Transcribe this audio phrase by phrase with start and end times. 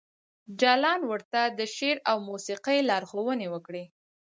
[0.61, 3.83] جلان ورته د شعر او موسیقۍ لارښوونې وکړې